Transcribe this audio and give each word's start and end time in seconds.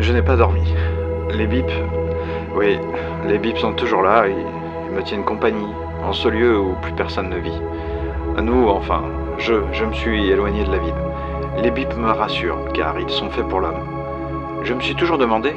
Je 0.00 0.14
n'ai 0.14 0.22
pas 0.22 0.36
dormi. 0.36 0.74
Les 1.30 1.46
bips, 1.46 1.70
oui, 2.56 2.78
les 3.26 3.38
bips 3.38 3.58
sont 3.58 3.74
toujours 3.74 4.00
là 4.02 4.26
et 4.26 4.34
ils 4.86 4.94
me 4.94 5.02
tiennent 5.02 5.24
compagnie 5.24 5.68
en 6.02 6.14
ce 6.14 6.26
lieu 6.26 6.58
où 6.58 6.74
plus 6.80 6.92
personne 6.92 7.28
ne 7.28 7.36
vit. 7.36 7.60
Nous, 8.42 8.68
enfin, 8.68 9.02
je, 9.36 9.54
je 9.72 9.84
me 9.84 9.92
suis 9.92 10.30
éloigné 10.30 10.64
de 10.64 10.72
la 10.72 10.78
ville. 10.78 10.94
Les 11.62 11.70
bips 11.70 11.96
me 11.96 12.10
rassurent 12.10 12.72
car 12.72 12.98
ils 12.98 13.10
sont 13.10 13.28
faits 13.28 13.46
pour 13.46 13.60
l'homme. 13.60 13.84
Je 14.62 14.72
me 14.72 14.80
suis 14.80 14.94
toujours 14.94 15.18
demandé 15.18 15.54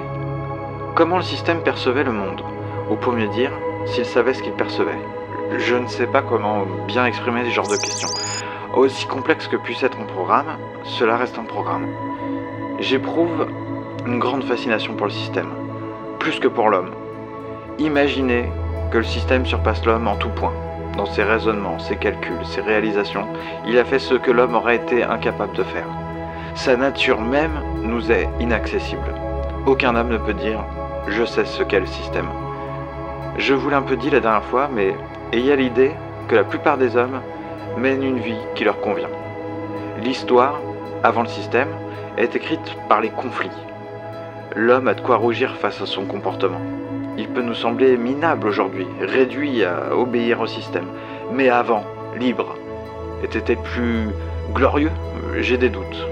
comment 0.94 1.18
le 1.18 1.24
système 1.24 1.62
percevait 1.62 2.04
le 2.04 2.12
monde, 2.12 2.44
ou 2.90 2.96
pour 2.96 3.14
mieux 3.14 3.30
dire, 3.30 3.52
s'il 3.86 4.06
savait 4.06 4.34
ce 4.34 4.44
qu'il 4.44 4.54
percevait. 4.54 5.00
Je 5.58 5.76
ne 5.76 5.88
sais 5.88 6.08
pas 6.08 6.22
comment 6.22 6.66
bien 6.86 7.06
exprimer 7.06 7.46
ce 7.46 7.52
genre 7.52 7.70
de 7.70 7.78
questions. 7.78 8.10
Aussi 8.76 9.08
complexe 9.08 9.48
que 9.48 9.56
puisse 9.56 9.84
être 9.84 10.00
un 10.02 10.06
programme, 10.06 10.58
cela 10.84 11.16
reste 11.16 11.40
un 11.40 11.46
programme. 11.46 11.88
J'éprouve 12.80 13.48
une 14.06 14.20
grande 14.20 14.44
fascination 14.44 14.94
pour 14.96 15.08
le 15.08 15.12
système, 15.12 15.50
plus 16.20 16.40
que 16.40 16.48
pour 16.48 16.70
l'homme. 16.70 16.92
Imaginez 17.80 18.50
que 18.92 18.98
le 18.98 19.04
système 19.04 19.46
surpasse 19.46 19.86
l'homme 19.86 20.08
en 20.08 20.16
tout 20.16 20.30
point. 20.30 20.54
Dans 20.98 21.06
ses 21.06 21.24
raisonnements, 21.24 21.80
ses 21.80 21.96
calculs, 21.96 22.46
ses 22.46 22.62
réalisations, 22.62 23.28
il 23.66 23.78
a 23.78 23.86
fait 23.86 24.00
ce 24.00 24.14
que 24.16 24.30
l'homme 24.30 24.56
aurait 24.56 24.76
été 24.76 25.04
incapable 25.04 25.56
de 25.56 25.64
faire. 25.64 25.88
Sa 26.54 26.76
nature 26.76 27.22
même 27.22 27.60
nous 27.82 28.12
est 28.12 28.30
inaccessible. 28.40 29.16
Aucun 29.66 29.96
homme 29.96 30.10
ne 30.10 30.18
peut 30.18 30.34
dire⁇ 30.34 30.60
je 31.08 31.26
sais 31.26 31.46
ce 31.46 31.64
qu'est 31.64 31.80
le 31.80 31.86
système⁇ 31.86 32.26
Je 33.38 33.54
vous 33.54 33.70
l'ai 33.70 33.76
un 33.76 33.82
peu 33.82 33.96
dit 33.96 34.10
la 34.10 34.20
dernière 34.20 34.44
fois, 34.44 34.70
mais 34.72 34.94
ayez 35.32 35.56
l'idée 35.56 35.92
que 36.28 36.36
la 36.36 36.44
plupart 36.44 36.78
des 36.78 36.96
hommes 36.96 37.22
mènent 37.78 38.04
une 38.04 38.20
vie 38.20 38.38
qui 38.56 38.66
leur 38.66 38.80
convient. 38.82 39.10
L'histoire, 40.02 40.60
avant 41.04 41.24
le 41.24 41.28
système, 41.28 41.70
est 42.18 42.36
écrite 42.36 42.78
par 42.88 43.02
les 43.02 43.10
conflits. 43.10 43.50
L'homme 44.56 44.88
a 44.88 44.94
de 44.94 45.02
quoi 45.02 45.16
rougir 45.16 45.56
face 45.56 45.82
à 45.82 45.88
son 45.88 46.06
comportement. 46.06 46.62
Il 47.18 47.28
peut 47.28 47.42
nous 47.42 47.56
sembler 47.56 47.98
minable 47.98 48.48
aujourd'hui, 48.48 48.86
réduit 49.02 49.64
à 49.64 49.96
obéir 49.98 50.42
au 50.42 50.46
système. 50.46 50.86
Mais 51.34 51.50
avant, 51.50 51.84
libre, 52.20 52.56
était-il 53.24 53.58
plus 53.58 54.10
glorieux? 54.54 54.92
J'ai 55.40 55.58
des 55.58 55.70
doutes. 55.70 56.08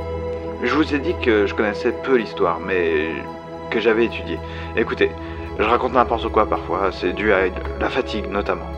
Je 0.64 0.74
vous 0.74 0.96
ai 0.96 0.98
dit 0.98 1.14
que 1.22 1.46
je 1.46 1.54
connaissais 1.54 1.92
peu 2.04 2.16
l'histoire, 2.16 2.60
mais 2.60 3.10
que 3.70 3.80
j'avais 3.80 4.06
étudié. 4.06 4.40
Écoutez, 4.76 5.12
je 5.60 5.64
raconte 5.64 5.94
n'importe 5.94 6.28
quoi 6.30 6.48
parfois, 6.48 6.92
c'est 6.92 7.14
dû 7.14 7.32
à 7.34 7.42
la 7.80 7.90
fatigue 7.90 8.28
notamment. 8.28 8.70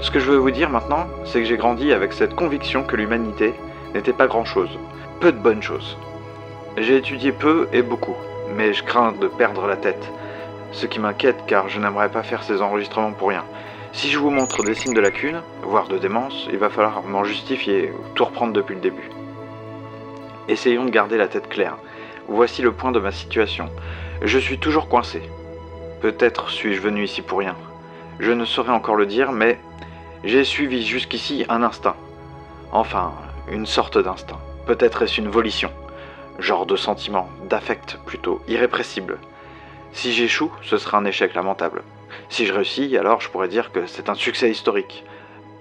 Ce 0.00 0.10
que 0.10 0.20
je 0.20 0.30
veux 0.30 0.36
vous 0.36 0.50
dire 0.50 0.68
maintenant, 0.68 1.06
c'est 1.24 1.38
que 1.40 1.46
j'ai 1.46 1.56
grandi 1.56 1.90
avec 1.94 2.12
cette 2.12 2.34
conviction 2.34 2.82
que 2.82 2.96
l'humanité 2.96 3.54
n'était 3.94 4.12
pas 4.12 4.26
grand-chose, 4.26 4.78
peu 5.20 5.32
de 5.32 5.38
bonnes 5.38 5.62
choses. 5.62 5.96
J'ai 6.76 6.96
étudié 6.96 7.32
peu 7.32 7.66
et 7.72 7.80
beaucoup, 7.80 8.16
mais 8.56 8.72
je 8.72 8.82
crains 8.82 9.12
de 9.12 9.28
perdre 9.28 9.66
la 9.66 9.76
tête. 9.76 10.10
Ce 10.72 10.86
qui 10.86 10.98
m'inquiète 10.98 11.44
car 11.46 11.68
je 11.68 11.78
n'aimerais 11.78 12.08
pas 12.08 12.22
faire 12.22 12.42
ces 12.42 12.62
enregistrements 12.62 13.12
pour 13.12 13.28
rien. 13.28 13.44
Si 13.92 14.10
je 14.10 14.18
vous 14.18 14.30
montre 14.30 14.62
des 14.62 14.74
signes 14.74 14.94
de 14.94 15.00
lacune, 15.00 15.42
voire 15.62 15.88
de 15.88 15.98
démence, 15.98 16.46
il 16.50 16.58
va 16.58 16.70
falloir 16.70 17.02
m'en 17.02 17.24
justifier 17.24 17.92
ou 17.92 18.14
tout 18.14 18.24
reprendre 18.24 18.52
depuis 18.52 18.74
le 18.74 18.80
début. 18.80 19.10
Essayons 20.48 20.84
de 20.84 20.90
garder 20.90 21.16
la 21.16 21.28
tête 21.28 21.48
claire. 21.48 21.76
Voici 22.28 22.62
le 22.62 22.72
point 22.72 22.92
de 22.92 22.98
ma 22.98 23.12
situation. 23.12 23.68
Je 24.22 24.38
suis 24.38 24.58
toujours 24.58 24.88
coincé. 24.88 25.22
Peut-être 26.00 26.50
suis-je 26.50 26.80
venu 26.80 27.04
ici 27.04 27.22
pour 27.22 27.38
rien. 27.38 27.56
Je 28.18 28.32
ne 28.32 28.44
saurais 28.44 28.72
encore 28.72 28.96
le 28.96 29.06
dire, 29.06 29.32
mais 29.32 29.58
j'ai 30.24 30.44
suivi 30.44 30.84
jusqu'ici 30.84 31.44
un 31.48 31.62
instinct. 31.62 31.96
Enfin, 32.72 33.12
une 33.50 33.66
sorte 33.66 33.98
d'instinct. 33.98 34.40
Peut-être 34.66 35.02
est-ce 35.02 35.20
une 35.20 35.28
volition 35.28 35.70
genre 36.38 36.66
de 36.66 36.76
sentiment, 36.76 37.28
d'affect 37.48 37.98
plutôt, 38.06 38.42
irrépressible. 38.48 39.18
Si 39.92 40.12
j'échoue, 40.12 40.52
ce 40.62 40.76
sera 40.76 40.98
un 40.98 41.04
échec 41.04 41.34
lamentable. 41.34 41.82
Si 42.28 42.46
je 42.46 42.52
réussis, 42.52 42.96
alors 42.96 43.20
je 43.20 43.30
pourrais 43.30 43.48
dire 43.48 43.72
que 43.72 43.86
c'est 43.86 44.08
un 44.08 44.14
succès 44.14 44.50
historique. 44.50 45.04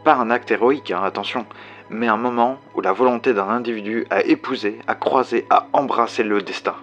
Pas 0.03 0.15
un 0.15 0.29
acte 0.29 0.51
héroïque, 0.51 0.91
hein, 0.91 1.01
attention, 1.03 1.45
mais 1.89 2.07
un 2.07 2.17
moment 2.17 2.59
où 2.73 2.81
la 2.81 2.91
volonté 2.91 3.33
d'un 3.33 3.47
individu 3.47 4.05
a 4.09 4.23
épousé, 4.23 4.79
a 4.87 4.95
croisé, 4.95 5.45
a 5.49 5.67
embrassé 5.73 6.23
le 6.23 6.41
destin. 6.41 6.75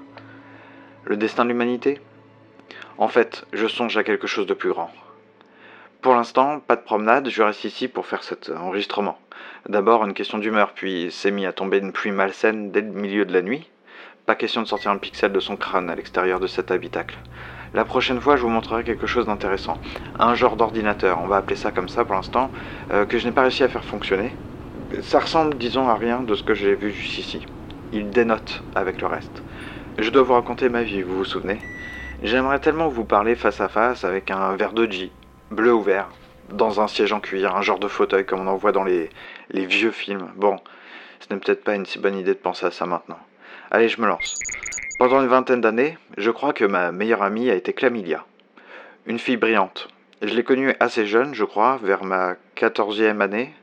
Le 1.04 1.16
destin 1.16 1.44
de 1.44 1.50
l'humanité? 1.50 2.00
En 2.98 3.08
fait, 3.08 3.44
je 3.52 3.66
songe 3.66 3.97
à 3.97 4.04
quelque 4.04 4.26
chose 4.26 4.47
de 4.47 4.54
plus 4.54 4.70
grand. 4.70 4.91
Pour 6.00 6.14
l'instant, 6.14 6.60
pas 6.60 6.76
de 6.76 6.82
promenade, 6.82 7.28
je 7.28 7.42
reste 7.42 7.64
ici 7.64 7.88
pour 7.88 8.06
faire 8.06 8.25
cet 8.25 8.50
enregistrement. 8.50 9.19
D'abord 9.69 10.04
une 10.04 10.14
question 10.14 10.38
d'humeur, 10.38 10.72
puis 10.75 11.08
c'est 11.12 11.31
mis 11.31 11.47
à 11.47 11.52
tomber 11.52 11.78
une 11.78 11.92
pluie 11.92 12.10
malsaine 12.10 12.72
dès 12.72 12.81
le 12.81 12.88
milieu 12.88 13.25
de 13.25 13.32
la 13.32 13.42
nuit, 13.42 13.70
pas 14.26 14.34
question 14.34 14.62
de 14.62 14.68
sortir 14.68 14.90
un 14.90 14.98
pixel 14.98 15.32
de 15.32 15.40
son 15.40 15.56
crâne 15.56 15.90
à 15.90 15.94
l'extérieur 15.94 16.38
de 16.38 16.46
cet 16.46 16.70
habitacle. 16.70 17.18
La 17.74 17.84
prochaine 17.84 18.20
fois, 18.20 18.36
je 18.36 18.42
vous 18.42 18.48
montrerai 18.48 18.84
quelque 18.84 19.06
chose 19.06 19.26
d'intéressant. 19.26 19.78
Un 20.18 20.34
genre 20.34 20.56
d'ordinateur, 20.56 21.20
on 21.20 21.26
va 21.26 21.38
appeler 21.38 21.56
ça 21.56 21.72
comme 21.72 21.88
ça 21.88 22.04
pour 22.04 22.14
l'instant, 22.14 22.50
euh, 22.92 23.06
que 23.06 23.18
je 23.18 23.26
n'ai 23.26 23.32
pas 23.32 23.42
réussi 23.42 23.64
à 23.64 23.68
faire 23.68 23.84
fonctionner. 23.84 24.36
Ça 25.00 25.20
ressemble, 25.20 25.56
disons, 25.56 25.88
à 25.88 25.96
rien 25.96 26.20
de 26.20 26.34
ce 26.34 26.42
que 26.42 26.54
j'ai 26.54 26.74
vu 26.74 26.92
jusqu'ici. 26.92 27.46
Il 27.92 28.10
dénote 28.10 28.62
avec 28.74 29.00
le 29.00 29.06
reste. 29.06 29.42
Je 29.98 30.10
dois 30.10 30.22
vous 30.22 30.34
raconter 30.34 30.68
ma 30.68 30.82
vie, 30.82 31.02
vous 31.02 31.16
vous 31.16 31.24
souvenez? 31.24 31.60
J'aimerais 32.22 32.60
tellement 32.60 32.88
vous 32.88 33.04
parler 33.04 33.34
face 33.34 33.60
à 33.60 33.68
face 33.68 34.04
avec 34.04 34.30
un 34.30 34.54
verre 34.54 34.72
de 34.72 34.90
G, 34.90 35.10
bleu 35.50 35.74
ou 35.74 35.82
vert, 35.82 36.08
dans 36.50 36.80
un 36.80 36.88
siège 36.88 37.12
en 37.12 37.20
cuir, 37.20 37.56
un 37.56 37.62
genre 37.62 37.78
de 37.78 37.88
fauteuil 37.88 38.24
comme 38.24 38.40
on 38.40 38.50
en 38.50 38.56
voit 38.56 38.72
dans 38.72 38.84
les, 38.84 39.10
les 39.50 39.66
vieux 39.66 39.90
films. 39.90 40.30
Bon, 40.36 40.58
ce 41.20 41.32
n'est 41.32 41.40
peut-être 41.40 41.64
pas 41.64 41.74
une 41.74 41.86
si 41.86 41.98
bonne 41.98 42.16
idée 42.16 42.34
de 42.34 42.38
penser 42.38 42.66
à 42.66 42.70
ça 42.70 42.86
maintenant. 42.86 43.18
Allez, 43.74 43.88
je 43.88 44.02
me 44.02 44.06
lance. 44.06 44.34
Pendant 44.98 45.22
une 45.22 45.28
vingtaine 45.28 45.62
d'années, 45.62 45.96
je 46.18 46.30
crois 46.30 46.52
que 46.52 46.66
ma 46.66 46.92
meilleure 46.92 47.22
amie 47.22 47.48
a 47.48 47.54
été 47.54 47.72
Clamilia. 47.72 48.26
Une 49.06 49.18
fille 49.18 49.38
brillante. 49.38 49.88
Je 50.20 50.34
l'ai 50.34 50.44
connue 50.44 50.74
assez 50.78 51.06
jeune, 51.06 51.34
je 51.34 51.44
crois, 51.44 51.80
vers 51.82 52.04
ma 52.04 52.34
quatorzième 52.54 53.22
année. 53.22 53.54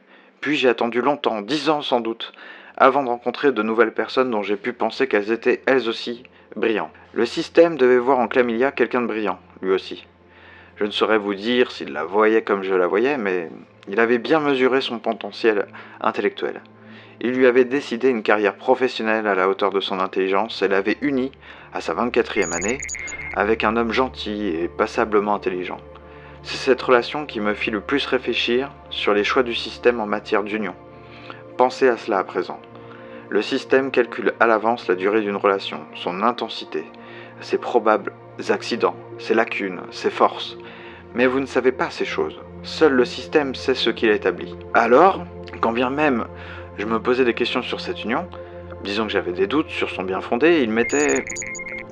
Puis 0.42 0.58
j'ai 0.58 0.68
attendu 0.68 1.02
longtemps, 1.02 1.44
dix 1.44 1.70
ans 1.70 1.84
sans 1.84 2.00
doute, 2.00 2.34
avant 2.76 3.04
de 3.04 3.10
rencontrer 3.10 3.52
de 3.52 3.62
nouvelles 3.62 3.94
personnes 3.94 4.32
dont 4.32 4.42
j'ai 4.42 4.56
pu 4.56 4.74
penser 4.74 5.08
qu'elles 5.08 5.32
étaient 5.32 5.62
elles 5.68 5.88
aussi 5.88 6.24
brillantes. 6.56 6.90
Le 7.14 7.28
système 7.28 7.78
devait 7.78 8.00
voir 8.00 8.18
en 8.18 8.28
Clamilia 8.28 8.72
quelqu'un 8.72 9.04
de 9.04 9.08
brillant, 9.08 9.38
lui 9.62 9.70
aussi. 9.70 10.08
Je 10.78 10.86
ne 10.86 10.92
saurais 10.92 11.20
vous 11.20 11.36
dire 11.36 11.70
s'il 11.70 11.94
la 11.94 12.04
voyait 12.04 12.42
comme 12.42 12.64
je 12.64 12.74
la 12.74 12.88
voyais, 12.88 13.20
mais 13.20 13.52
il 13.88 14.00
avait 14.00 14.18
bien 14.18 14.40
mesuré 14.40 14.82
son 14.82 14.98
potentiel 14.98 15.68
intellectuel. 16.02 16.62
Il 17.22 17.32
lui 17.32 17.48
avait 17.48 17.66
décidé 17.66 18.08
une 18.08 18.24
carrière 18.24 18.56
professionnelle 18.56 19.28
à 19.28 19.36
la 19.36 19.50
hauteur 19.50 19.72
de 19.72 19.82
son 19.82 20.00
intelligence 20.00 20.62
et 20.62 20.70
l'avait 20.70 20.98
uni, 21.02 21.32
à 21.74 21.82
sa 21.82 21.94
24e 21.94 22.54
année, 22.54 22.78
avec 23.34 23.66
un 23.66 23.76
homme 23.76 23.92
gentil 23.92 24.48
et 24.48 24.70
passablement 24.70 25.36
intelligent. 25.36 25.80
C'est 26.44 26.56
cette 26.56 26.82
relation 26.82 27.26
qui 27.26 27.42
me 27.42 27.54
fit 27.54 27.72
le 27.72 27.82
plus 27.82 28.06
réfléchir 28.06 28.72
sur 28.90 29.14
les 29.14 29.26
choix 29.26 29.44
du 29.44 29.54
système 29.54 30.00
en 30.00 30.06
matière 30.06 30.44
d'union. 30.44 30.74
Pensez 31.58 31.90
à 31.90 31.98
cela 31.98 32.20
à 32.20 32.24
présent. 32.24 32.62
Le 33.28 33.42
système 33.42 33.92
calcule 33.92 34.34
à 34.40 34.48
l'avance 34.48 34.88
la 34.88 34.96
durée 34.96 35.20
d'une 35.20 35.36
relation, 35.36 35.82
son 35.96 36.24
intensité, 36.24 36.86
ses 37.42 37.58
probables 37.58 38.14
accidents, 38.48 38.96
ses 39.18 39.34
lacunes, 39.34 39.82
ses 39.92 40.10
forces. 40.10 40.58
Mais 41.14 41.28
vous 41.28 41.42
ne 41.42 41.46
savez 41.46 41.74
pas 41.74 41.90
ces 41.90 42.06
choses. 42.06 42.40
Seul 42.64 42.94
le 42.94 43.06
système 43.06 43.56
sait 43.56 43.76
ce 43.76 43.90
qu'il 43.90 44.10
établit. 44.10 44.56
Alors, 44.74 45.26
quand 45.60 45.74
bien 45.74 45.90
même 45.90 46.26
je 46.80 46.86
me 46.86 47.02
posais 47.02 47.26
des 47.26 47.34
questions 47.34 47.62
sur 47.62 47.82
cette 47.82 48.06
union. 48.06 48.26
Disons 48.86 49.06
que 49.06 49.12
j'avais 49.12 49.34
des 49.34 49.48
doutes 49.48 49.70
sur 49.70 49.90
son 49.90 50.04
bien 50.04 50.22
fondé, 50.22 50.62
il 50.64 50.72
m'était 50.72 51.26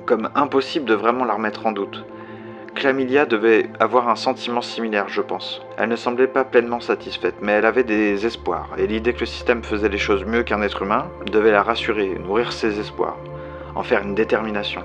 comme 0.06 0.30
impossible 0.34 0.86
de 0.86 0.94
vraiment 0.94 1.26
la 1.26 1.34
remettre 1.34 1.66
en 1.66 1.72
doute. 1.72 2.06
Clamilia 2.74 3.26
devait 3.26 3.68
avoir 3.80 4.08
un 4.08 4.16
sentiment 4.16 4.62
similaire, 4.62 5.08
je 5.08 5.20
pense. 5.20 5.60
Elle 5.76 5.90
ne 5.90 5.96
semblait 5.96 6.26
pas 6.26 6.44
pleinement 6.44 6.80
satisfaite, 6.80 7.34
mais 7.42 7.52
elle 7.52 7.66
avait 7.66 7.84
des 7.84 8.24
espoirs, 8.24 8.70
et 8.78 8.86
l'idée 8.86 9.12
que 9.12 9.20
le 9.20 9.26
système 9.26 9.62
faisait 9.62 9.90
les 9.90 9.98
choses 9.98 10.24
mieux 10.24 10.42
qu'un 10.42 10.62
être 10.62 10.80
humain 10.80 11.10
devait 11.30 11.50
la 11.50 11.62
rassurer, 11.62 12.18
nourrir 12.18 12.50
ses 12.52 12.80
espoirs, 12.80 13.18
en 13.74 13.82
faire 13.82 14.02
une 14.02 14.14
détermination. 14.14 14.84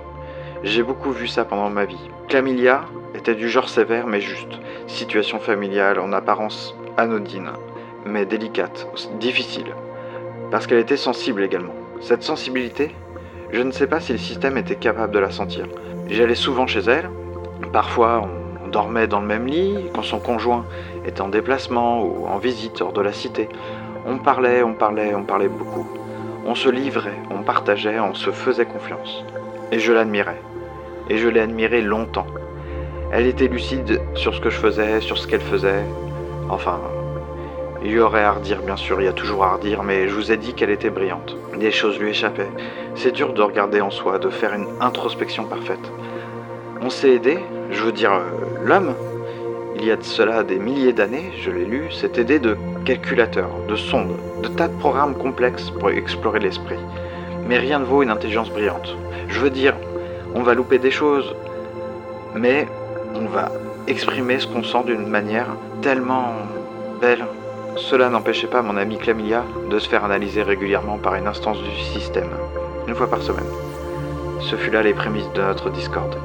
J'ai 0.63 0.83
beaucoup 0.83 1.11
vu 1.11 1.27
ça 1.27 1.45
pendant 1.45 1.69
ma 1.69 1.85
vie. 1.85 2.09
Clamilia 2.27 2.83
était 3.15 3.35
du 3.35 3.47
genre 3.47 3.69
sévère 3.69 4.07
mais 4.07 4.19
juste, 4.19 4.59
situation 4.87 5.39
familiale 5.39 5.99
en 5.99 6.11
apparence 6.11 6.75
anodine, 6.97 7.51
mais 8.05 8.25
délicate, 8.25 8.87
difficile 9.17 9.73
parce 10.53 10.67
qu'elle 10.67 10.77
était 10.77 10.97
sensible 10.97 11.41
également. 11.41 11.73
Cette 11.99 12.21
sensibilité, 12.21 12.93
je 13.51 13.59
ne 13.63 13.71
sais 13.71 13.87
pas 13.87 13.99
si 13.99 14.11
le 14.11 14.19
système 14.19 14.55
était 14.55 14.75
capable 14.75 15.11
de 15.11 15.17
la 15.17 15.31
sentir. 15.31 15.65
J'allais 16.09 16.35
souvent 16.35 16.67
chez 16.67 16.81
elle, 16.81 17.09
parfois 17.71 18.29
on 18.63 18.67
dormait 18.67 19.07
dans 19.07 19.19
le 19.19 19.25
même 19.25 19.47
lit, 19.47 19.89
quand 19.95 20.03
son 20.03 20.19
conjoint 20.19 20.67
était 21.07 21.21
en 21.21 21.29
déplacement 21.29 22.03
ou 22.03 22.27
en 22.27 22.37
visite 22.37 22.83
hors 22.83 22.93
de 22.93 23.01
la 23.01 23.13
cité. 23.13 23.49
On 24.05 24.19
parlait, 24.19 24.61
on 24.61 24.75
parlait, 24.75 25.15
on 25.15 25.23
parlait 25.23 25.47
beaucoup. 25.47 25.87
On 26.45 26.53
se 26.53 26.69
livrait, 26.69 27.17
on 27.31 27.41
partageait, 27.41 27.99
on 27.99 28.13
se 28.13 28.29
faisait 28.29 28.67
confiance. 28.67 29.25
Et 29.71 29.79
je 29.79 29.91
l'admirais. 29.91 30.39
Et 31.09 31.17
je 31.17 31.29
l'ai 31.29 31.39
admirée 31.39 31.81
longtemps. 31.81 32.27
Elle 33.11 33.25
était 33.25 33.47
lucide 33.47 33.99
sur 34.13 34.35
ce 34.35 34.39
que 34.39 34.51
je 34.51 34.59
faisais, 34.59 35.01
sur 35.01 35.17
ce 35.17 35.25
qu'elle 35.25 35.41
faisait. 35.41 35.83
Enfin, 36.47 36.79
Il 37.85 37.91
y 37.91 37.99
aurait 37.99 38.23
à 38.23 38.31
redire, 38.31 38.61
bien 38.61 38.77
sûr, 38.77 39.01
il 39.01 39.05
y 39.05 39.09
a 39.09 39.13
toujours 39.13 39.43
à 39.43 39.55
redire, 39.55 39.83
mais 39.83 40.07
je 40.07 40.15
vous 40.15 40.31
ai 40.31 40.37
dit 40.37 40.53
qu'elle 40.53 40.69
était 40.69 40.89
brillante. 40.89 41.35
Des 41.59 41.69
choses 41.69 41.99
lui 41.99 42.11
échappaient. 42.11 42.49
C'est 42.95 43.11
dur 43.11 43.33
de 43.33 43.41
regarder 43.41 43.81
en 43.81 43.89
soi, 43.89 44.19
de 44.19 44.29
faire 44.29 44.53
une 44.53 44.67
introspection 44.79 45.43
parfaite. 45.43 45.91
On 46.81 46.89
s'est 46.89 47.11
aidé, 47.11 47.39
je 47.71 47.83
veux 47.83 47.91
dire, 47.91 48.13
euh, 48.13 48.21
l'homme, 48.63 48.95
il 49.75 49.83
y 49.83 49.91
a 49.91 49.97
de 49.97 50.03
cela 50.03 50.43
des 50.43 50.59
milliers 50.59 50.93
d'années, 50.93 51.33
je 51.41 51.51
l'ai 51.51 51.65
lu, 51.65 51.91
s'est 51.91 52.13
aidé 52.15 52.39
de 52.39 52.55
calculateurs, 52.85 53.51
de 53.67 53.75
sondes, 53.75 54.15
de 54.41 54.47
tas 54.47 54.69
de 54.69 54.77
programmes 54.77 55.15
complexes 55.15 55.69
pour 55.69 55.89
explorer 55.89 56.39
l'esprit. 56.39 56.79
Mais 57.49 57.57
rien 57.57 57.79
ne 57.79 57.85
vaut 57.85 58.01
une 58.01 58.11
intelligence 58.11 58.49
brillante. 58.49 58.95
Je 59.27 59.41
veux 59.41 59.49
dire, 59.49 59.75
on 60.35 60.41
va 60.41 60.53
louper 60.53 60.79
des 60.79 60.91
choses, 60.91 61.35
mais 62.33 62.65
on 63.13 63.25
va 63.25 63.51
exprimer 63.87 64.39
ce 64.39 64.47
qu'on 64.47 64.63
sent 64.63 64.85
d'une 64.85 65.07
manière 65.07 65.47
tellement 65.81 66.33
belle. 67.01 67.25
Cela 67.75 68.09
n'empêchait 68.09 68.47
pas 68.47 68.61
mon 68.61 68.77
ami 68.77 68.97
Clamilia 68.97 69.43
de 69.69 69.79
se 69.79 69.89
faire 69.89 70.05
analyser 70.05 70.43
régulièrement 70.43 70.99
par 70.99 71.15
une 71.15 71.27
instance 71.27 71.57
du 71.61 71.75
système, 71.75 72.29
une 72.87 72.93
fois 72.93 73.09
par 73.09 73.21
semaine. 73.21 73.49
Ce 74.41 74.55
fut 74.55 74.71
là 74.71 74.83
les 74.83 74.93
prémices 74.93 75.31
de 75.33 75.41
notre 75.41 75.71
discorde. 75.71 76.17